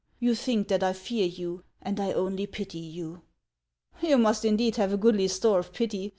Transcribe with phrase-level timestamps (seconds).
[0.19, 3.21] You think that I fear you, and I only pity you!"
[4.01, 6.09] "You must indeed have a goodly store of pity.